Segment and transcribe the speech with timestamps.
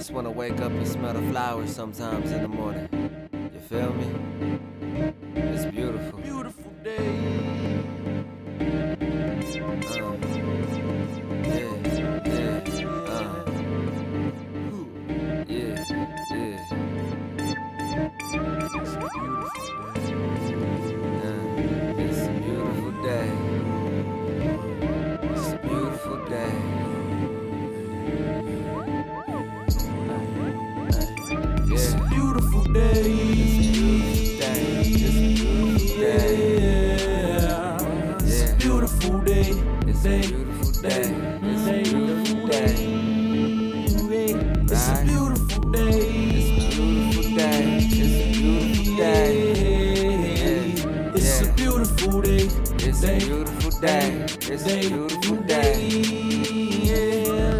[0.00, 2.88] just wanna wake up and smell the flowers sometimes in the morning.
[3.52, 5.12] You feel me?
[5.34, 6.20] It's beautiful.
[6.20, 7.39] Beautiful day.
[40.70, 41.12] Beautiful day.
[41.42, 42.74] It's a beautiful day.
[44.66, 46.30] It's a beautiful day.
[51.14, 52.48] It's a beautiful day.
[52.78, 54.26] It's a beautiful day.
[54.28, 55.88] It's a beautiful day.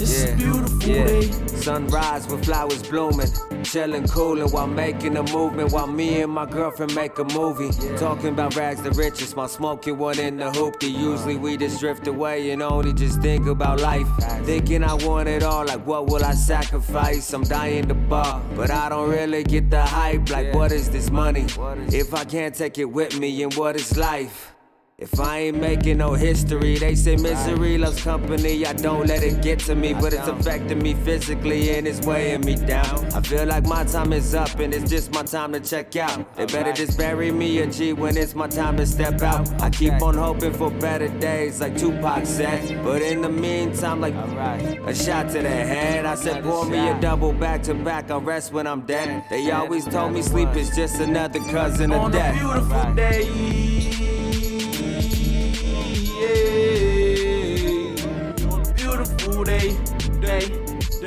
[0.00, 0.80] It's a beautiful.
[0.80, 1.22] It's a day.
[1.46, 3.28] Sunrise with flowers blooming.
[3.74, 5.72] Chillin', coolin' while making a movement.
[5.72, 7.70] While me and my girlfriend make a movie.
[7.96, 10.92] Talking about rags to riches my smoking one in the hoopty.
[10.96, 14.06] Usually we just drift away and only just think about life.
[14.44, 17.32] Thinking I want it all, like what will I sacrifice?
[17.32, 20.30] I'm dying to bar, but I don't really get the hype.
[20.30, 21.46] Like, what is this money?
[21.88, 24.53] If I can't take it with me, and what is life?
[24.96, 28.64] If I ain't making no history, they say misery loves company.
[28.64, 32.42] I don't let it get to me, but it's affecting me physically and it's weighing
[32.42, 33.12] me down.
[33.12, 36.36] I feel like my time is up and it's just my time to check out.
[36.36, 39.50] They better just bury me a G when it's my time to step out.
[39.60, 42.80] I keep on hoping for better days, like Tupac said.
[42.84, 46.06] But in the meantime, like a shot to the head.
[46.06, 48.12] I said, pour me a double back to back.
[48.12, 49.24] I'll rest when I'm dead.
[49.28, 52.40] They always told me sleep is just another cousin of death.
[52.40, 53.63] On a beautiful day.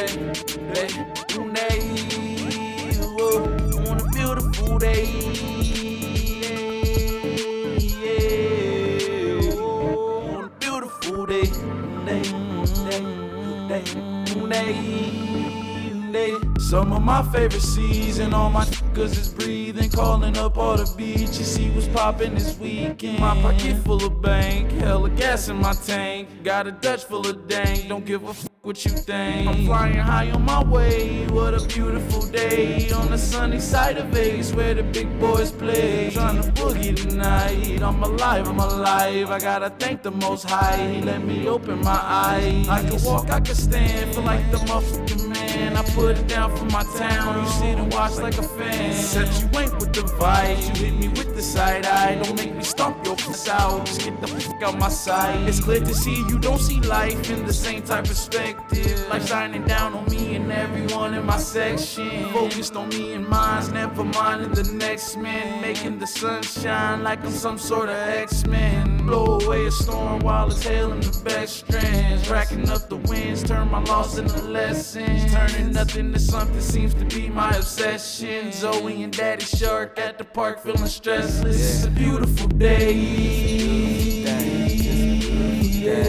[0.00, 0.32] Day.
[0.72, 1.90] Day.
[3.86, 5.89] On a beautiful day.
[16.58, 21.54] Some of my favorite season, all my niggas is breathing, calling up all the beaches.
[21.54, 23.20] See what's poppin' this weekend.
[23.20, 26.42] My pocket full of bank, hella gas in my tank.
[26.42, 29.48] Got a Dutch full of dank, don't give a fuck what you think.
[29.48, 32.90] I'm flying high on my way, what a beautiful day.
[32.90, 36.10] On the sunny side of Vegas, where the big boys play.
[36.10, 39.30] Trying to boogie tonight, I'm alive, I'm alive.
[39.30, 42.68] I gotta thank the most high, he let me open my eyes.
[42.68, 45.29] I can walk, I can stand, feel like the motherfucking
[45.60, 45.76] man.
[45.76, 48.92] I put it down for my town, you sit and watch like a fan.
[48.92, 52.20] Said you ain't with the vibes, you hit me with the side eye.
[52.22, 55.48] Don't make me stomp your piss out, just get the fuck out my sight.
[55.48, 59.08] It's clear to see you don't see life in the same type of perspective.
[59.08, 62.30] Life shining down on me and everyone in my section.
[62.32, 65.60] Focused on me and mine, never minding the next man.
[65.60, 69.06] Making the sun shine like I'm some sort of X-Men.
[69.06, 72.28] Blow away a storm while it's hailing the best strands.
[72.28, 75.32] Racking up the winds, turn my loss into lessons.
[75.50, 78.52] Turning nothing to something seems to be my obsession.
[78.52, 81.46] Zoe and Daddy Shark at the park feeling stressless.
[81.46, 82.92] It's a beautiful day.
[85.82, 86.02] Yeah.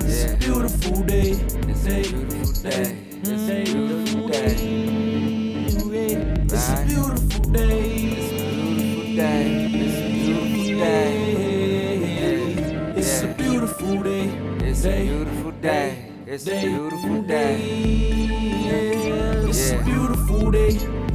[0.00, 1.30] It's a beautiful day.
[1.68, 2.98] It's a beautiful day.
[3.22, 4.56] It's a beautiful day.
[5.66, 8.06] It's a beautiful day.
[12.96, 14.24] It's a beautiful day.
[14.66, 16.15] It's a beautiful day.
[16.28, 17.56] It's a beautiful day.
[19.48, 19.82] It's a Yeah.
[19.84, 21.05] beautiful day.